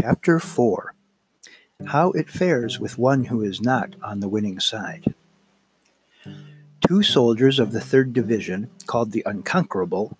[0.00, 0.94] Chapter 4
[1.86, 5.12] How It Fares with One Who Is Not on the Winning Side.
[6.86, 10.16] Two soldiers of the 3rd Division, called the Unconquerable,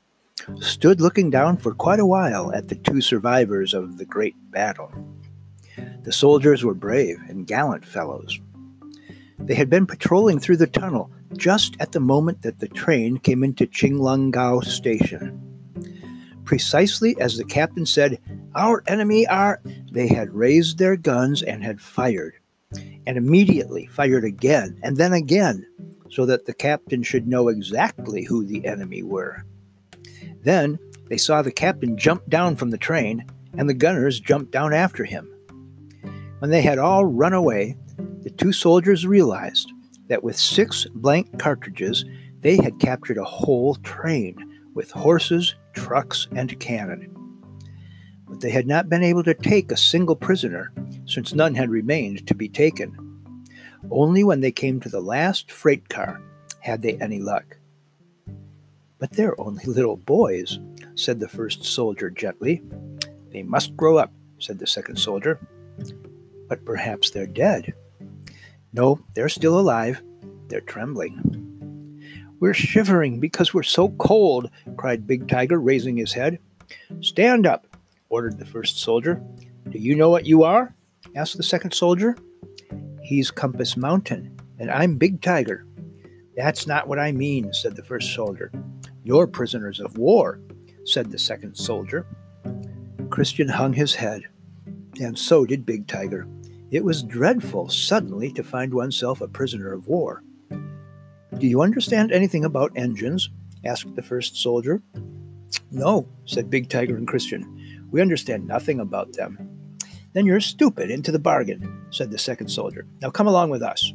[0.59, 4.91] stood looking down for quite a while at the two survivors of the great battle.
[6.03, 8.40] The soldiers were brave and gallant fellows.
[9.39, 13.45] They had been patrolling through the tunnel just at the moment that the train came
[13.45, 15.40] into Qinglunggao station.
[16.45, 18.18] Precisely as the captain said,
[18.54, 19.61] Our enemy are.
[19.93, 22.34] They had raised their guns and had fired,
[23.07, 25.66] and immediately fired again and then again,
[26.11, 29.44] so that the captain should know exactly who the enemy were.
[30.43, 33.24] Then they saw the captain jump down from the train,
[33.56, 35.30] and the gunners jumped down after him.
[36.38, 37.77] When they had all run away,
[38.22, 39.72] the two soldiers realized
[40.08, 42.05] that with six blank cartridges,
[42.41, 44.36] they had captured a whole train
[44.74, 47.14] with horses, trucks, and cannon.
[48.28, 50.72] But they had not been able to take a single prisoner,
[51.06, 52.96] since none had remained to be taken.
[53.90, 56.20] Only when they came to the last freight car
[56.60, 57.56] had they any luck.
[58.98, 60.58] But they're only little boys,
[60.94, 62.62] said the first soldier gently.
[63.30, 65.38] They must grow up, said the second soldier.
[66.48, 67.72] But perhaps they're dead.
[68.72, 70.02] No, they're still alive.
[70.48, 71.22] They're trembling.
[72.40, 76.38] We're shivering because we're so cold, cried Big Tiger, raising his head.
[77.00, 77.66] Stand up,
[78.09, 79.23] ordered the first soldier.
[79.69, 80.75] Do you know what you are?
[81.14, 82.17] asked the second soldier.
[83.03, 85.67] He's Compass Mountain, and I'm Big Tiger.
[86.36, 88.53] That's not what I mean, said the first soldier.
[89.03, 90.41] You're prisoners of war,
[90.84, 92.06] said the second soldier.
[93.11, 94.23] Christian hung his head,
[95.01, 96.29] and so did Big Tiger.
[96.70, 100.23] It was dreadful suddenly to find oneself a prisoner of war.
[100.51, 103.31] Do you understand anything about engines?
[103.64, 104.83] asked the first soldier.
[105.70, 107.58] No, said Big Tiger and Christian.
[107.91, 109.77] We understand nothing about them.
[110.12, 112.86] Then you're stupid into the bargain, said the second soldier.
[113.01, 113.92] Now come along with us.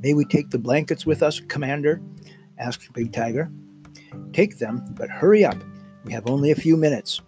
[0.00, 2.00] May we take the blankets with us, Commander?
[2.58, 3.50] asked Big Tiger.
[4.32, 5.56] Take them, but hurry up.
[6.04, 7.20] We have only a few minutes.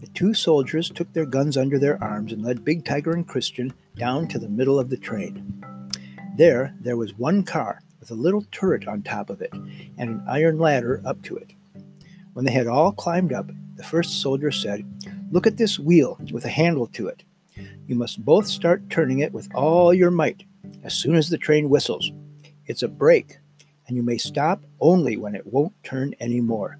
[0.00, 3.74] The two soldiers took their guns under their arms and led Big Tiger and Christian
[3.96, 5.62] down to the middle of the train.
[6.36, 10.24] There, there was one car with a little turret on top of it and an
[10.28, 11.52] iron ladder up to it.
[12.34, 14.84] When they had all climbed up, the first soldier said,
[15.30, 17.22] Look at this wheel with a handle to it.
[17.86, 20.44] You must both start turning it with all your might
[20.82, 22.10] as soon as the train whistles.
[22.66, 23.38] It's a brake,
[23.86, 26.78] and you may stop only when it won't turn any more.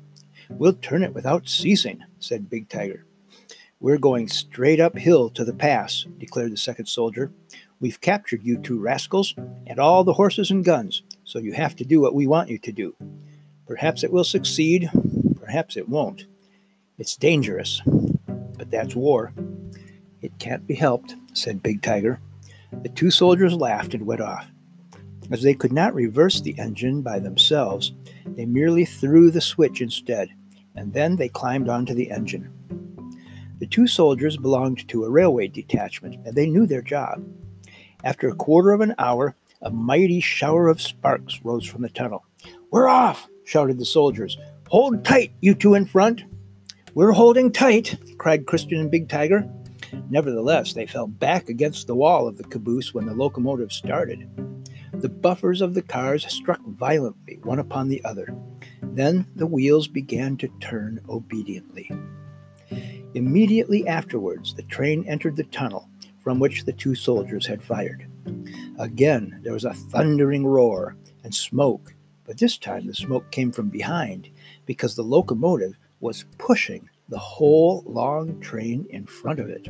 [0.48, 3.04] We'll turn it without ceasing, said Big Tiger.
[3.78, 7.30] We're going straight uphill to the pass, declared the second soldier.
[7.78, 9.34] We've captured you two rascals
[9.66, 12.58] and all the horses and guns, so you have to do what we want you
[12.58, 12.96] to do.
[13.66, 14.90] Perhaps it will succeed,
[15.38, 16.26] perhaps it won't.
[16.98, 17.82] It's dangerous,
[18.56, 19.32] but that's war.
[20.22, 22.20] It can't be helped, said Big Tiger.
[22.82, 24.50] The two soldiers laughed and went off.
[25.30, 27.92] As they could not reverse the engine by themselves,
[28.24, 30.30] they merely threw the switch instead,
[30.74, 32.50] and then they climbed onto the engine.
[33.58, 37.22] The two soldiers belonged to a railway detachment, and they knew their job.
[38.04, 42.24] After a quarter of an hour, a mighty shower of sparks rose from the tunnel.
[42.70, 43.28] We're off!
[43.44, 44.38] shouted the soldiers.
[44.68, 46.24] Hold tight, you two in front!
[46.96, 49.46] We're holding tight, cried Christian and Big Tiger.
[50.08, 54.26] Nevertheless, they fell back against the wall of the caboose when the locomotive started.
[54.94, 58.34] The buffers of the cars struck violently, one upon the other.
[58.80, 61.92] Then the wheels began to turn obediently.
[63.12, 65.90] Immediately afterwards, the train entered the tunnel
[66.20, 68.06] from which the two soldiers had fired.
[68.78, 73.68] Again, there was a thundering roar and smoke, but this time the smoke came from
[73.68, 74.30] behind
[74.64, 79.68] because the locomotive was pushing the whole long train in front of it.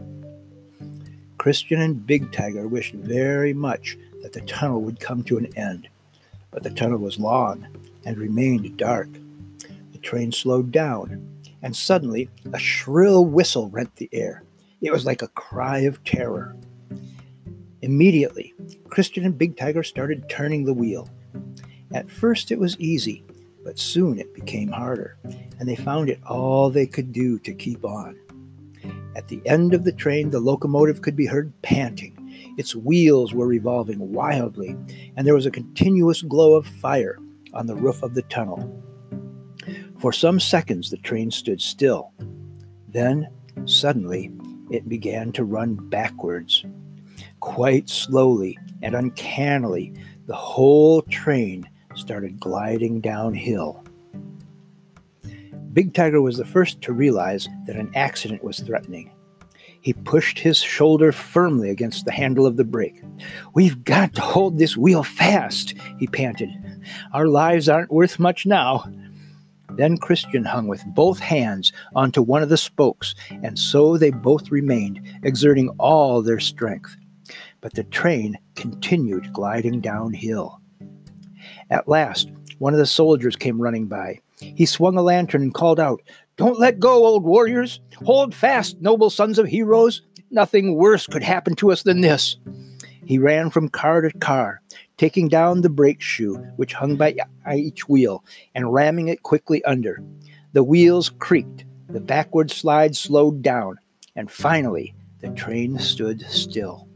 [1.39, 5.89] Christian and Big Tiger wished very much that the tunnel would come to an end,
[6.51, 7.67] but the tunnel was long
[8.05, 9.09] and remained dark.
[9.93, 14.43] The train slowed down, and suddenly a shrill whistle rent the air.
[14.81, 16.57] It was like a cry of terror.
[17.83, 18.55] Immediately,
[18.89, 21.09] Christian and Big Tiger started turning the wheel.
[21.93, 23.23] At first it was easy,
[23.67, 25.19] but soon it became harder,
[25.59, 28.17] and they found it all they could do to keep on.
[29.17, 32.15] At the end of the train, the locomotive could be heard panting.
[32.57, 34.77] Its wheels were revolving wildly,
[35.17, 37.19] and there was a continuous glow of fire
[37.55, 38.81] on the roof of the tunnel.
[39.99, 42.13] For some seconds, the train stood still.
[42.89, 43.27] Then,
[43.65, 44.31] suddenly,
[44.71, 46.65] it began to run backwards.
[47.41, 49.93] Quite slowly and uncannily,
[50.27, 53.85] the whole train started gliding downhill.
[55.73, 59.11] Big Tiger was the first to realize that an accident was threatening.
[59.81, 63.03] He pushed his shoulder firmly against the handle of the brake.
[63.55, 66.49] We've got to hold this wheel fast, he panted.
[67.13, 68.91] Our lives aren't worth much now.
[69.77, 74.51] Then Christian hung with both hands onto one of the spokes, and so they both
[74.51, 76.97] remained, exerting all their strength.
[77.61, 80.61] But the train continued gliding downhill.
[81.71, 84.21] At last, one of the soldiers came running by.
[84.41, 86.03] He swung a lantern and called out,
[86.37, 87.81] Don't let go, old warriors!
[88.05, 90.03] Hold fast, noble sons of heroes!
[90.31, 92.37] Nothing worse could happen to us than this.
[93.05, 94.61] He ran from car to car,
[94.97, 97.15] taking down the brake shoe which hung by
[97.55, 98.25] each wheel
[98.55, 100.03] and ramming it quickly under.
[100.53, 103.79] The wheels creaked, the backward slide slowed down,
[104.17, 106.89] and finally the train stood still.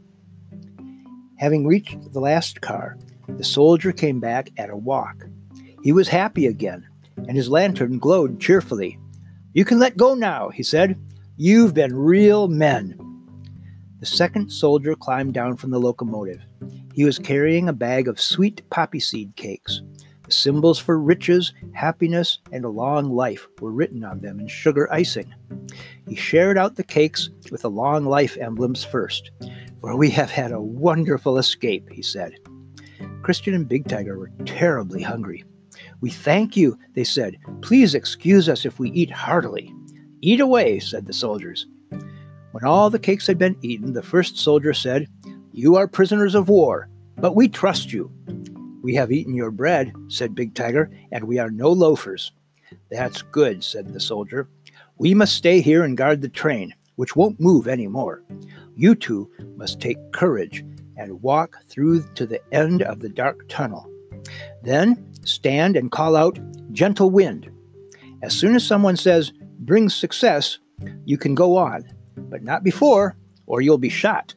[1.37, 2.97] Having reached the last car,
[3.37, 5.25] the soldier came back at a walk.
[5.83, 6.87] He was happy again,
[7.17, 8.99] and his lantern glowed cheerfully.
[9.53, 10.99] You can let go now, he said.
[11.37, 12.97] You've been real men.
[13.99, 16.41] The second soldier climbed down from the locomotive.
[16.93, 19.81] He was carrying a bag of sweet poppy seed cakes.
[20.23, 24.91] The symbols for riches, happiness, and a long life were written on them in sugar
[24.91, 25.33] icing.
[26.07, 29.31] He shared out the cakes with the long life emblems first,
[29.79, 32.33] for we have had a wonderful escape, he said.
[33.21, 35.43] Christian and Big Tiger were terribly hungry.
[36.01, 37.37] We thank you, they said.
[37.61, 39.73] Please excuse us if we eat heartily.
[40.21, 41.67] Eat away, said the soldiers.
[42.51, 45.07] When all the cakes had been eaten, the first soldier said,
[45.51, 48.11] You are prisoners of war, but we trust you.
[48.83, 52.31] We have eaten your bread, said Big Tiger, and we are no loafers.
[52.89, 54.49] That's good, said the soldier.
[54.97, 58.23] We must stay here and guard the train, which won't move any more.
[58.75, 60.63] You two must take courage
[61.01, 63.89] and walk through to the end of the dark tunnel.
[64.63, 66.39] Then stand and call out,
[66.71, 67.49] Gentle wind.
[68.21, 70.57] As soon as someone says, Bring success,
[71.05, 71.87] you can go on,
[72.17, 73.15] but not before,
[73.45, 74.33] or you'll be shot.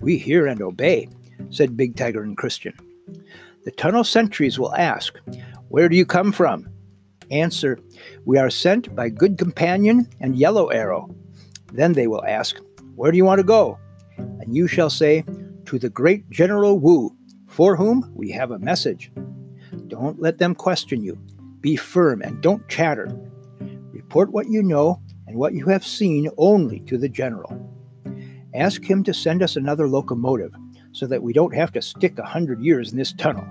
[0.00, 1.08] We hear and obey,
[1.50, 2.74] said Big Tiger and Christian.
[3.64, 5.18] The tunnel sentries will ask,
[5.68, 6.68] Where do you come from?
[7.30, 7.78] Answer,
[8.24, 11.14] We are sent by Good Companion and Yellow Arrow.
[11.72, 12.60] Then they will ask,
[12.94, 13.78] Where do you want to go?
[14.16, 15.24] And you shall say,
[15.68, 17.14] To the great General Wu,
[17.46, 19.12] for whom we have a message.
[19.88, 21.18] Don't let them question you.
[21.60, 23.14] Be firm and don't chatter.
[23.92, 27.52] Report what you know and what you have seen only to the general.
[28.54, 30.54] Ask him to send us another locomotive
[30.92, 33.46] so that we don't have to stick a hundred years in this tunnel.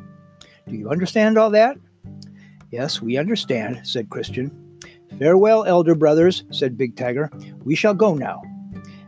[0.68, 1.78] Do you understand all that?
[2.72, 4.80] Yes, we understand, said Christian.
[5.19, 7.30] Farewell, elder brothers, said Big Tiger.
[7.64, 8.42] We shall go now.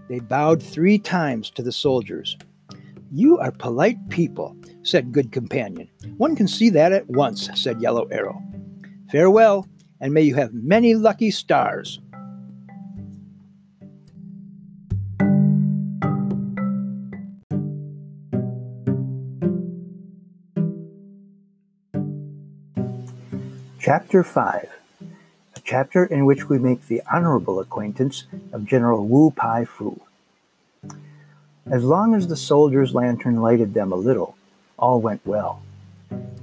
[0.09, 2.37] They bowed three times to the soldiers.
[3.11, 5.89] You are polite people, said Good Companion.
[6.17, 8.39] One can see that at once, said Yellow Arrow.
[9.11, 9.67] Farewell,
[9.99, 11.99] and may you have many lucky stars.
[23.79, 24.69] Chapter 5
[25.55, 29.99] A chapter in which we make the honorable acquaintance of General Wu Pei Fu.
[31.71, 34.35] As long as the soldier's lantern lighted them a little,
[34.79, 35.61] all went well.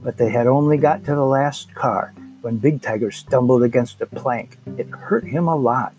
[0.01, 4.07] But they had only got to the last car when Big Tiger stumbled against a
[4.07, 4.57] plank.
[4.79, 5.95] It hurt him a lot.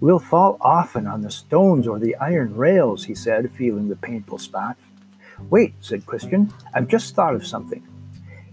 [0.00, 4.38] We'll fall often on the stones or the iron rails, he said, feeling the painful
[4.38, 4.78] spot.
[5.50, 7.86] Wait, said Christian, I've just thought of something.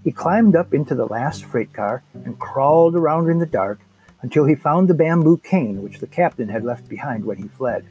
[0.03, 3.79] He climbed up into the last freight car and crawled around in the dark
[4.21, 7.85] until he found the bamboo cane which the captain had left behind when he fled.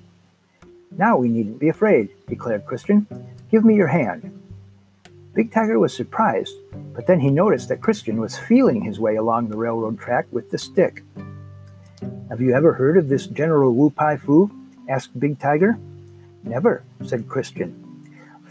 [0.97, 3.07] Now we needn't be afraid, declared Christian.
[3.51, 4.31] Give me your hand.
[5.35, 6.55] Big Tiger was surprised,
[6.95, 10.51] but then he noticed that Christian was feeling his way along the railroad track with
[10.51, 11.03] the stick.
[12.29, 14.51] Have you ever heard of this General Wu Pei Fu?
[14.89, 15.77] asked Big Tiger.
[16.45, 17.81] Never, said Christian.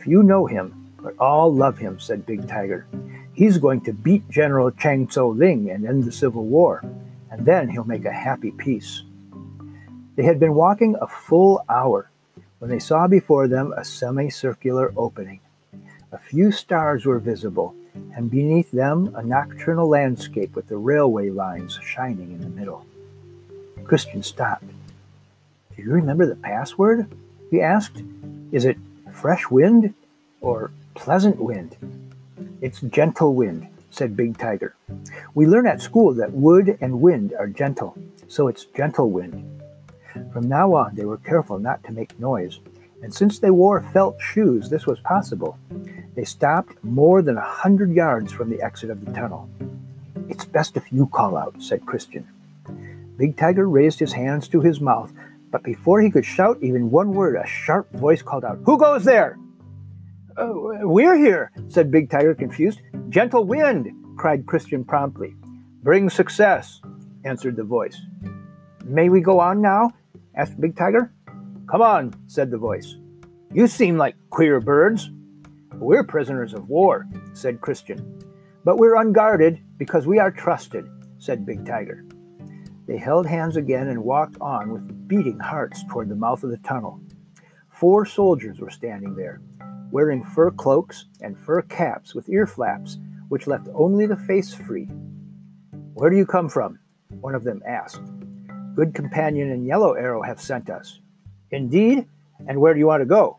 [0.03, 2.85] Few know him, but all love him, said Big Tiger.
[3.33, 6.83] He's going to beat General Chang Tso Ling and end the Civil War,
[7.31, 9.03] and then he'll make a happy peace.
[10.15, 12.09] They had been walking a full hour
[12.63, 15.41] when they saw before them a semicircular opening.
[16.13, 17.75] A few stars were visible,
[18.15, 22.85] and beneath them a nocturnal landscape with the railway lines shining in the middle.
[23.83, 24.63] Christian stopped.
[25.75, 27.13] Do you remember the password?
[27.51, 28.01] he asked.
[28.53, 28.77] Is it
[29.11, 29.93] fresh wind
[30.39, 31.75] or pleasant wind?
[32.61, 34.73] It's gentle wind, said Big Tiger.
[35.33, 37.97] We learn at school that wood and wind are gentle,
[38.29, 39.52] so it's gentle wind.
[40.33, 42.59] From now on, they were careful not to make noise,
[43.03, 45.59] and since they wore felt shoes, this was possible.
[46.15, 49.47] They stopped more than a hundred yards from the exit of the tunnel.
[50.29, 52.27] It's best if you call out, said Christian.
[53.17, 55.11] Big Tiger raised his hands to his mouth.
[55.51, 59.05] But before he could shout even one word, a sharp voice called out, Who goes
[59.05, 59.37] there?
[60.35, 62.81] Oh, we're here, said Big Tiger, confused.
[63.09, 65.35] Gentle wind, cried Christian promptly.
[65.83, 66.81] Bring success,
[67.23, 68.01] answered the voice.
[68.83, 69.91] May we go on now?
[70.35, 71.13] Asked Big Tiger.
[71.69, 72.95] Come on, said the voice.
[73.53, 75.11] You seem like queer birds.
[75.75, 78.19] We're prisoners of war, said Christian.
[78.63, 80.87] But we're unguarded because we are trusted,
[81.19, 82.05] said Big Tiger.
[82.87, 86.57] They held hands again and walked on with beating hearts toward the mouth of the
[86.57, 87.01] tunnel.
[87.69, 89.41] Four soldiers were standing there,
[89.91, 92.97] wearing fur cloaks and fur caps with ear flaps,
[93.29, 94.89] which left only the face free.
[95.93, 96.79] Where do you come from?
[97.21, 98.01] One of them asked.
[98.75, 100.99] Good Companion and Yellow Arrow have sent us.
[101.51, 102.07] Indeed?
[102.47, 103.37] And where do you want to go?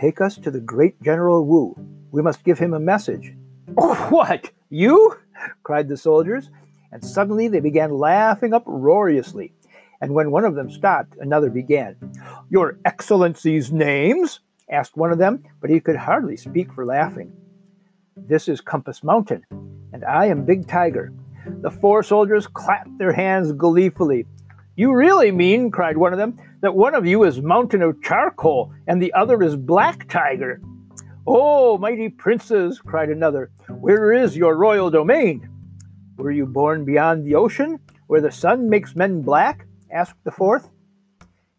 [0.00, 1.76] Take us to the great General Wu.
[2.12, 3.34] We must give him a message.
[3.76, 4.50] Oh, what?
[4.70, 5.16] You?
[5.62, 6.50] cried the soldiers,
[6.90, 9.52] and suddenly they began laughing uproariously.
[10.00, 11.96] And when one of them stopped, another began.
[12.48, 14.40] Your Excellency's names?
[14.70, 17.32] asked one of them, but he could hardly speak for laughing.
[18.16, 19.44] This is Compass Mountain,
[19.92, 21.12] and I am Big Tiger.
[21.60, 24.26] The four soldiers clapped their hands gleefully.
[24.78, 28.72] You really mean, cried one of them, that one of you is Mountain of Charcoal
[28.86, 30.62] and the other is Black Tiger?
[31.26, 35.48] Oh, mighty princes, cried another, where is your royal domain?
[36.16, 39.66] Were you born beyond the ocean, where the sun makes men black?
[39.90, 40.70] asked the fourth.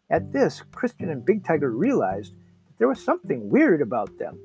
[0.08, 4.40] At this, Christian and Big Tiger realized that there was something weird about them.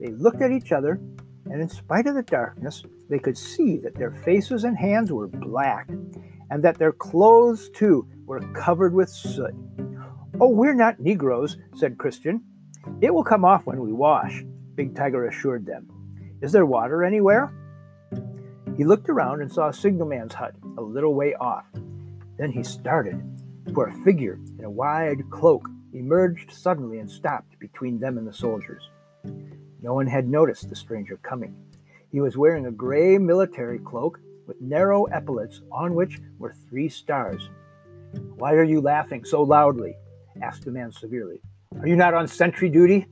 [0.00, 1.00] They looked at each other,
[1.44, 5.28] and in spite of the darkness, they could see that their faces and hands were
[5.28, 5.88] black,
[6.50, 9.54] and that their clothes, too, were covered with soot.
[10.40, 12.42] Oh, we're not Negroes, said Christian.
[13.00, 14.42] It will come off when we wash,
[14.74, 15.88] Big Tiger assured them.
[16.40, 17.52] Is there water anywhere?
[18.76, 21.66] He looked around and saw a signalman's hut a little way off.
[22.38, 23.22] Then he started,
[23.74, 28.32] for a figure in a wide cloak emerged suddenly and stopped between them and the
[28.32, 28.88] soldiers.
[29.82, 31.54] No one had noticed the stranger coming.
[32.10, 34.18] He was wearing a gray military cloak
[34.50, 37.48] with narrow epaulets on which were three stars.
[38.34, 39.96] Why are you laughing so loudly?
[40.42, 41.40] asked the man severely.
[41.78, 43.06] Are you not on sentry duty?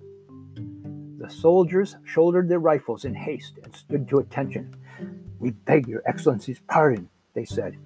[0.56, 4.74] The soldiers shouldered their rifles in haste and stood to attention.
[5.38, 7.76] We beg your excellency's pardon, they said.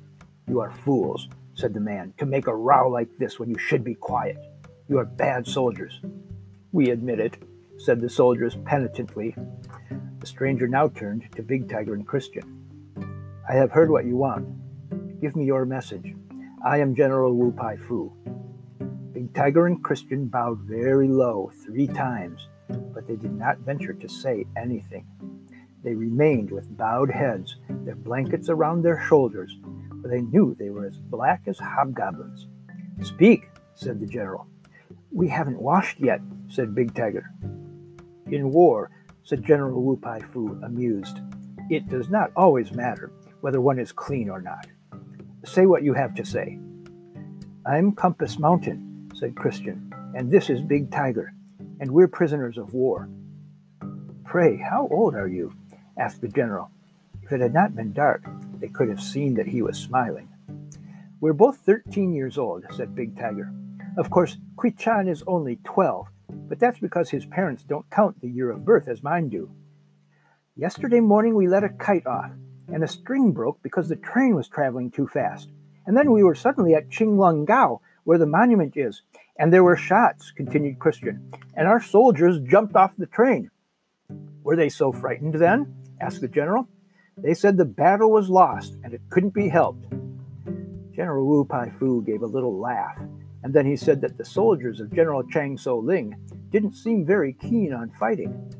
[0.48, 3.84] You are fools, said the man, to make a row like this when you should
[3.84, 4.38] be quiet.
[4.88, 6.00] You are bad soldiers.
[6.72, 7.36] We admit it,
[7.76, 9.36] said the soldiers penitently.
[10.20, 12.61] The stranger now turned to Big Tiger and Christian.
[13.48, 14.46] I have heard what you want.
[15.20, 16.14] Give me your message.
[16.64, 18.12] I am General Wu Pei Fu.
[19.12, 22.46] Big Tiger and Christian bowed very low three times,
[22.94, 25.06] but they did not venture to say anything.
[25.82, 29.58] They remained with bowed heads, their blankets around their shoulders,
[30.00, 32.46] for they knew they were as black as hobgoblins.
[33.02, 34.46] Speak, said the general.
[35.10, 37.28] We haven't washed yet, said Big Tiger.
[38.26, 38.92] In war,
[39.24, 41.18] said General Wu Pei Fu, amused,
[41.70, 43.10] it does not always matter
[43.42, 44.66] whether one is clean or not.
[45.44, 46.58] Say what you have to say.
[47.66, 51.34] I'm Compass Mountain, said Christian, and this is Big Tiger,
[51.80, 53.08] and we're prisoners of war.
[54.24, 55.52] Pray, how old are you?
[55.98, 56.70] asked the general.
[57.22, 58.24] If it had not been dark,
[58.60, 60.28] they could have seen that he was smiling.
[61.20, 63.52] We're both thirteen years old, said Big Tiger.
[63.98, 64.38] Of course,
[64.78, 68.86] Chan is only twelve, but that's because his parents don't count the year of birth
[68.86, 69.50] as mine do.
[70.56, 72.30] Yesterday morning we let a kite off,
[72.72, 75.50] and a string broke because the train was traveling too fast.
[75.86, 79.02] And then we were suddenly at Qinglongao, where the monument is,
[79.38, 83.50] and there were shots, continued Christian, and our soldiers jumped off the train.
[84.42, 85.74] Were they so frightened then?
[86.00, 86.68] asked the general.
[87.16, 89.86] They said the battle was lost and it couldn't be helped.
[90.94, 92.98] General Wu Pei Fu gave a little laugh,
[93.42, 96.16] and then he said that the soldiers of General Chang Tso Ling
[96.50, 98.52] didn't seem very keen on fighting.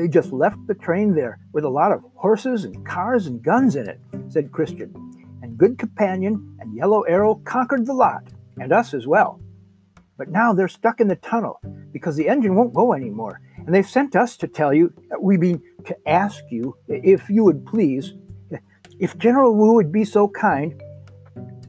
[0.00, 3.76] They just left the train there with a lot of horses and cars and guns
[3.76, 4.94] in it, said Christian.
[5.42, 8.22] And Good Companion and Yellow Arrow conquered the lot,
[8.58, 9.42] and us as well.
[10.16, 11.60] But now they're stuck in the tunnel
[11.92, 15.36] because the engine won't go anymore, and they've sent us to tell you, uh, we
[15.36, 18.14] mean to ask you, if you would please,
[18.98, 20.82] if General Wu would be so kind,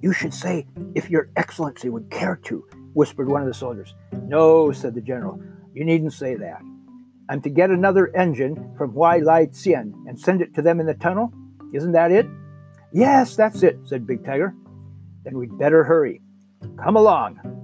[0.01, 3.93] you should say, if your excellency would care to, whispered one of the soldiers.
[4.23, 6.61] No, said the general, you needn't say that.
[7.29, 10.85] I'm to get another engine from Wai Lai Tsien and send it to them in
[10.85, 11.31] the tunnel?
[11.73, 12.27] Isn't that it?
[12.93, 14.53] Yes, that's it, said Big Tiger.
[15.23, 16.21] Then we'd better hurry.
[16.83, 17.60] Come along.